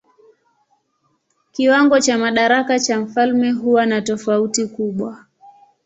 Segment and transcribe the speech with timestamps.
[1.51, 5.25] Kiwango cha madaraka cha mfalme huwa na tofauti kubwa.